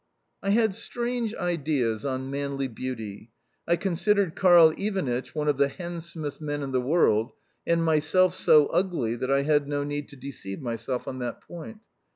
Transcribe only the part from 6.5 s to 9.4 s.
in the world, and myself so ugly that